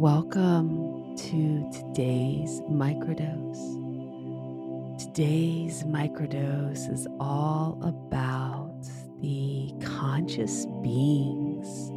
Welcome 0.00 1.14
to 1.14 1.70
today's 1.70 2.62
microdose. 2.62 3.58
Today's 4.98 5.82
microdose 5.82 6.90
is 6.90 7.06
all 7.20 7.78
about 7.82 8.80
the 9.20 9.74
conscious 9.84 10.64
beings 10.82 11.90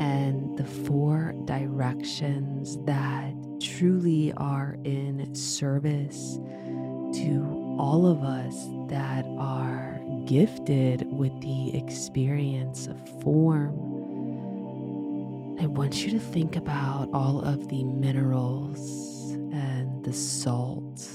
and 0.00 0.56
the 0.56 0.64
four 0.64 1.34
directions 1.44 2.78
that 2.86 3.34
truly 3.60 4.32
are 4.38 4.78
in 4.84 5.34
service 5.34 6.38
to 7.12 7.76
all 7.78 8.06
of 8.06 8.22
us 8.22 8.68
that 8.88 9.26
are 9.38 10.00
gifted 10.24 11.06
with 11.12 11.38
the 11.42 11.76
experience 11.76 12.86
of 12.86 13.22
form 13.22 13.93
I 15.60 15.66
want 15.66 16.04
you 16.04 16.10
to 16.10 16.18
think 16.18 16.56
about 16.56 17.10
all 17.12 17.40
of 17.40 17.68
the 17.68 17.84
minerals 17.84 19.30
and 19.52 20.04
the 20.04 20.12
salt, 20.12 21.08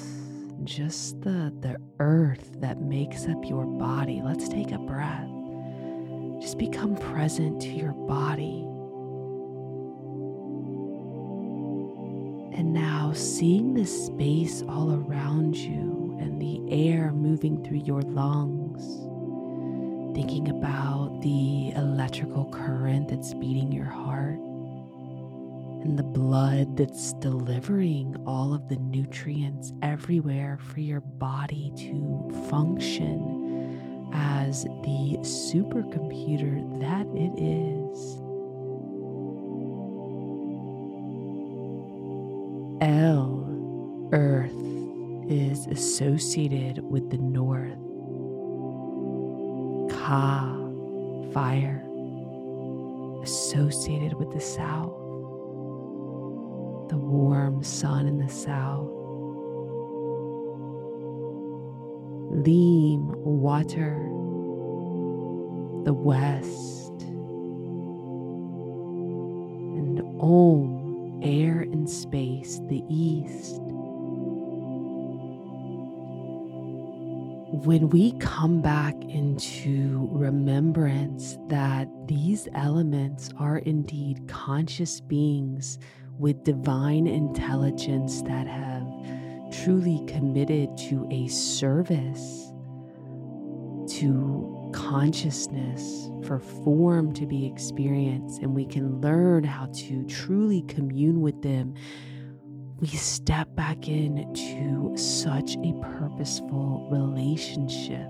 just 0.63 1.19
the, 1.21 1.53
the 1.59 1.75
earth 1.99 2.49
that 2.61 2.81
makes 2.81 3.27
up 3.27 3.43
your 3.43 3.65
body. 3.65 4.21
Let's 4.23 4.47
take 4.47 4.71
a 4.71 4.77
breath. 4.77 5.27
Just 6.41 6.57
become 6.57 6.95
present 6.95 7.61
to 7.63 7.67
your 7.67 7.91
body. 7.91 8.65
And 12.57 12.73
now, 12.73 13.11
seeing 13.13 13.73
the 13.73 13.85
space 13.85 14.63
all 14.69 14.93
around 14.93 15.57
you 15.57 16.17
and 16.19 16.41
the 16.41 16.61
air 16.71 17.11
moving 17.11 17.61
through 17.63 17.83
your 17.85 18.01
lungs, 18.03 19.05
thinking 20.19 20.49
about 20.49 21.21
the 21.21 21.71
electrical 21.77 22.43
current 22.51 23.07
that's 23.07 23.33
beating 23.35 23.71
your 23.71 23.85
heart 23.85 24.37
and 25.81 25.97
the 25.97 26.03
blood 26.03 26.75
that's 26.75 27.13
delivering 27.21 28.13
all 28.27 28.53
of 28.53 28.67
the 28.67 28.75
nutrients 28.75 29.71
everywhere 29.81 30.59
for 30.61 30.81
your 30.81 30.99
body 30.99 31.71
to 31.77 32.29
function 32.49 34.11
as 34.13 34.63
the 34.63 35.17
supercomputer 35.21 36.81
that 36.81 37.07
it 37.15 37.31
is. 37.41 38.17
El, 42.81 44.09
Earth, 44.11 44.51
is 45.31 45.65
associated 45.67 46.83
with 46.83 47.09
the 47.09 47.17
north. 47.19 47.88
Ka, 50.09 50.57
fire, 51.33 51.85
associated 53.21 54.15
with 54.15 54.31
the 54.31 54.39
south 54.39 54.95
the 56.89 56.97
warm 56.97 57.61
sun 57.63 58.07
in 58.07 58.17
the 58.17 58.27
south. 58.27 58.89
Leem, 62.43 63.15
water, 63.17 64.09
the 65.83 65.93
west. 65.93 67.03
And 69.77 70.01
Om, 70.19 71.21
air 71.21 71.61
and 71.61 71.87
space, 71.87 72.59
the 72.67 72.81
east. 72.89 73.61
When 77.51 77.89
we 77.89 78.11
come 78.19 78.61
back 78.61 78.93
into 79.05 80.07
remembrance 80.11 81.35
that 81.47 81.87
these 82.07 82.47
elements 82.53 83.31
are 83.39 83.57
indeed 83.57 84.27
conscious 84.27 85.01
beings 85.01 85.79
with 86.19 86.43
divine 86.43 87.07
intelligence 87.07 88.21
that 88.21 88.45
have 88.45 88.85
truly 89.63 90.03
committed 90.05 90.77
to 90.77 91.07
a 91.09 91.27
service 91.27 92.51
to 93.97 94.69
consciousness 94.71 96.11
for 96.27 96.37
form 96.37 97.11
to 97.13 97.25
be 97.25 97.47
experienced, 97.47 98.43
and 98.43 98.53
we 98.53 98.65
can 98.67 99.01
learn 99.01 99.43
how 99.43 99.65
to 99.73 100.05
truly 100.05 100.61
commune 100.63 101.21
with 101.21 101.41
them. 101.41 101.73
We 102.79 102.87
step 102.87 103.53
back 103.55 103.89
into 103.89 104.95
such 104.95 105.57
a 105.57 105.73
purposeful 105.81 106.87
relationship. 106.89 108.07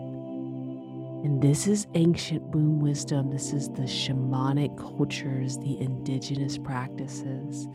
And 1.26 1.42
this 1.42 1.66
is 1.66 1.88
ancient 1.96 2.44
womb 2.44 2.80
wisdom. 2.80 3.32
This 3.32 3.52
is 3.52 3.70
the 3.70 3.84
shamanic 3.84 4.78
cultures, 4.78 5.58
the 5.58 5.82
indigenous 5.82 6.60
practices. 6.60 7.68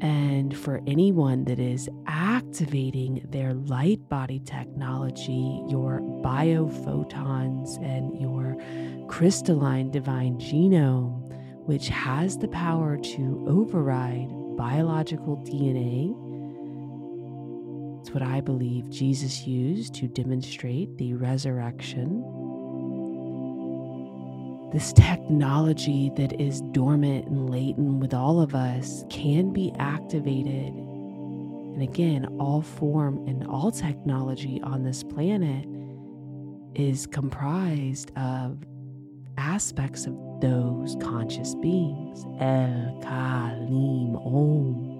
And 0.00 0.56
for 0.56 0.80
anyone 0.84 1.44
that 1.44 1.60
is 1.60 1.88
activating 2.08 3.24
their 3.30 3.54
light 3.54 4.00
body 4.08 4.40
technology, 4.40 5.62
your 5.68 6.00
biophotons 6.00 7.80
and 7.84 8.20
your 8.20 8.56
crystalline 9.06 9.92
divine 9.92 10.38
genome, 10.38 11.22
which 11.66 11.88
has 11.88 12.36
the 12.36 12.48
power 12.48 12.96
to 12.96 13.44
override 13.48 14.28
biological 14.56 15.36
DNA. 15.38 16.14
It's 18.00 18.10
what 18.12 18.22
I 18.22 18.40
believe 18.40 18.90
Jesus 18.90 19.46
used 19.46 19.94
to 19.94 20.08
demonstrate 20.08 20.96
the 20.98 21.14
resurrection 21.14 22.24
this 24.72 24.92
technology 24.92 26.10
that 26.16 26.38
is 26.40 26.60
dormant 26.72 27.26
and 27.28 27.48
latent 27.48 28.00
with 28.00 28.12
all 28.12 28.40
of 28.40 28.54
us 28.54 29.04
can 29.08 29.50
be 29.50 29.72
activated. 29.78 30.74
And 30.74 31.82
again, 31.82 32.26
all 32.38 32.60
form 32.60 33.26
and 33.26 33.46
all 33.46 33.70
technology 33.70 34.60
on 34.62 34.82
this 34.82 35.02
planet 35.02 35.66
is 36.74 37.06
comprised 37.06 38.10
of 38.16 38.58
aspects 39.36 40.06
of 40.06 40.16
those 40.40 40.96
conscious 41.00 41.54
beings. 41.56 42.24
El 42.40 42.98
Ka 43.02 43.52
Leem 43.68 44.16
Om. 44.26 44.96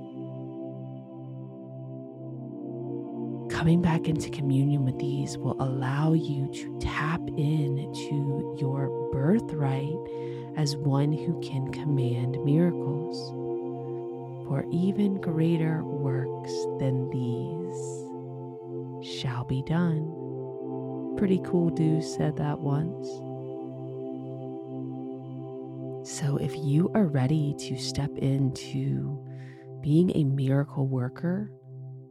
coming 3.67 3.83
back 3.83 4.07
into 4.07 4.31
communion 4.31 4.85
with 4.85 4.97
these 5.01 5.37
will 5.39 5.61
allow 5.61 6.13
you 6.13 6.47
to 6.53 6.79
tap 6.79 7.21
into 7.37 8.57
your 8.61 9.11
birthright 9.11 9.99
as 10.57 10.77
one 10.77 11.13
who 11.13 11.41
can 11.41 11.73
command 11.73 12.39
miracles. 12.45 13.33
For 14.47 14.65
even 14.71 15.21
greater 15.21 15.83
works 15.83 16.53
than 16.79 17.11
these 17.11 19.19
shall 19.19 19.45
be 19.45 19.63
done. 19.63 20.13
Pretty 21.17 21.41
cool 21.45 21.71
dude 21.71 22.05
said 22.05 22.37
that 22.37 22.61
once. 22.61 23.09
So, 26.07 26.37
if 26.37 26.55
you 26.55 26.89
are 26.95 27.07
ready 27.07 27.53
to 27.59 27.77
step 27.77 28.17
into 28.19 29.19
being 29.81 30.13
a 30.15 30.23
miracle 30.23 30.87
worker, 30.87 31.51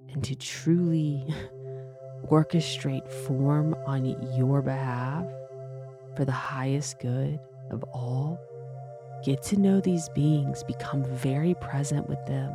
and 0.09 0.22
to 0.25 0.35
truly 0.35 1.25
orchestrate 2.29 3.09
form 3.25 3.73
on 3.88 4.05
your 4.35 4.61
behalf 4.61 5.25
for 6.17 6.25
the 6.25 6.34
highest 6.34 7.00
good 7.00 7.39
of 7.72 7.84
all, 7.94 8.38
get 9.23 9.41
to 9.44 9.57
know 9.57 9.79
these 9.79 10.09
beings, 10.09 10.61
become 10.66 11.05
very 11.05 11.53
present 11.61 12.09
with 12.09 12.23
them. 12.25 12.53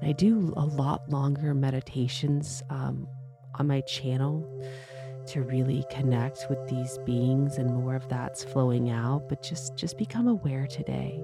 I 0.00 0.12
do 0.12 0.54
a 0.56 0.64
lot 0.64 1.10
longer 1.10 1.52
meditations 1.52 2.62
um, 2.70 3.06
on 3.56 3.66
my 3.66 3.82
channel 3.82 4.48
to 5.26 5.42
really 5.42 5.84
connect 5.90 6.46
with 6.48 6.58
these 6.68 6.98
beings 7.04 7.58
and 7.58 7.74
more 7.74 7.94
of 7.94 8.08
that's 8.08 8.44
flowing 8.44 8.90
out 8.90 9.28
but 9.28 9.42
just 9.42 9.76
just 9.76 9.96
become 9.98 10.28
aware 10.28 10.66
today 10.66 11.22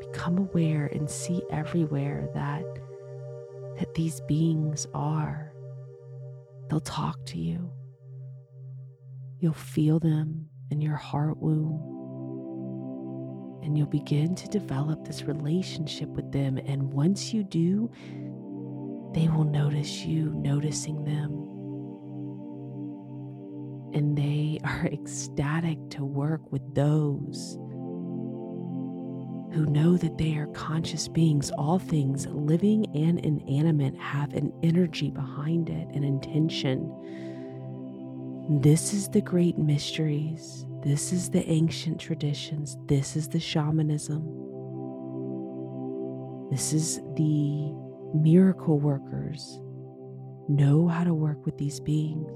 become 0.00 0.38
aware 0.38 0.86
and 0.92 1.08
see 1.08 1.42
everywhere 1.50 2.28
that 2.34 2.64
that 3.78 3.94
these 3.94 4.20
beings 4.22 4.86
are. 4.94 5.52
They'll 6.68 6.80
talk 6.80 7.24
to 7.26 7.38
you. 7.38 7.70
You'll 9.38 9.52
feel 9.52 9.98
them 9.98 10.46
in 10.70 10.80
your 10.80 10.96
heart 10.96 11.36
womb. 11.38 11.90
And 13.62 13.76
you'll 13.76 13.86
begin 13.86 14.34
to 14.36 14.48
develop 14.48 15.04
this 15.04 15.22
relationship 15.24 16.08
with 16.10 16.30
them. 16.32 16.58
And 16.58 16.92
once 16.92 17.32
you 17.32 17.42
do, 17.42 17.90
they 19.14 19.28
will 19.28 19.44
notice 19.44 20.04
you 20.04 20.32
noticing 20.34 21.04
them. 21.04 21.43
And 23.94 24.18
they 24.18 24.58
are 24.64 24.86
ecstatic 24.92 25.78
to 25.90 26.04
work 26.04 26.52
with 26.52 26.74
those 26.74 27.58
who 29.54 29.66
know 29.66 29.96
that 29.96 30.18
they 30.18 30.34
are 30.36 30.48
conscious 30.48 31.06
beings. 31.08 31.50
All 31.52 31.78
things, 31.78 32.26
living 32.26 32.86
and 32.94 33.20
inanimate, 33.20 33.96
have 33.96 34.34
an 34.34 34.52
energy 34.62 35.10
behind 35.10 35.70
it, 35.70 35.88
an 35.88 36.02
intention. 36.02 36.90
This 38.60 38.92
is 38.92 39.08
the 39.08 39.22
great 39.22 39.56
mysteries. 39.56 40.66
This 40.82 41.12
is 41.12 41.30
the 41.30 41.48
ancient 41.48 42.00
traditions. 42.00 42.76
This 42.86 43.16
is 43.16 43.28
the 43.28 43.40
shamanism. 43.40 44.22
This 46.50 46.72
is 46.72 47.00
the 47.16 47.72
miracle 48.14 48.78
workers 48.78 49.60
know 50.48 50.86
how 50.86 51.04
to 51.04 51.14
work 51.14 51.44
with 51.46 51.56
these 51.58 51.80
beings, 51.80 52.30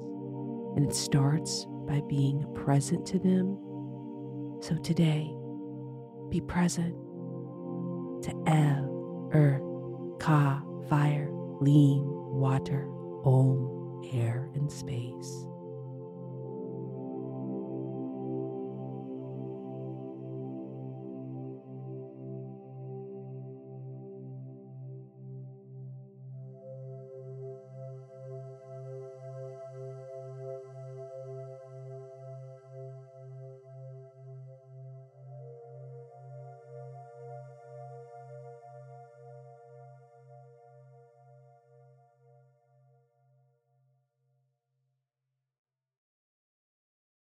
and 0.76 0.85
it 0.85 0.94
starts 0.94 1.67
by 1.87 2.00
being 2.09 2.44
present 2.55 3.06
to 3.06 3.19
them. 3.19 3.59
So 4.61 4.76
today, 4.76 5.35
be 6.31 6.41
present 6.41 6.94
to 8.23 8.44
El, 8.47 9.31
Earth, 9.32 9.62
Ka, 10.20 10.62
Fire, 10.88 11.29
Leem, 11.61 12.05
Water, 12.05 12.88
Om, 13.25 14.03
Air, 14.12 14.50
and 14.55 14.70
Space. 14.70 15.48